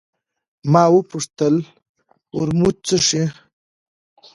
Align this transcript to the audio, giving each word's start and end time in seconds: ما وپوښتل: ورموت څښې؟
ما 0.71 0.83
وپوښتل: 0.95 1.55
ورموت 2.37 2.75
څښې؟ 2.87 3.23